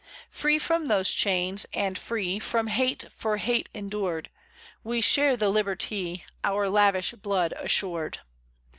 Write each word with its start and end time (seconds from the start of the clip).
Free 0.31 0.57
from 0.57 0.87
those 0.87 1.11
chains, 1.13 1.67
and 1.73 1.95
free 1.95 2.39
From 2.39 2.65
hate 2.69 3.05
for 3.11 3.37
hate 3.37 3.69
endured, 3.71 4.31
We 4.83 4.99
share 4.99 5.37
the 5.37 5.49
liberty 5.49 6.25
Our 6.43 6.69
lavish 6.69 7.11
blood 7.11 7.53
assured. 7.55 8.19